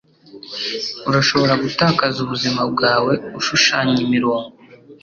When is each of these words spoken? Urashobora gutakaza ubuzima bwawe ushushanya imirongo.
Urashobora 1.09 1.53
gutakaza 1.63 2.17
ubuzima 2.25 2.61
bwawe 2.71 3.13
ushushanya 3.39 3.97
imirongo. 4.05 4.49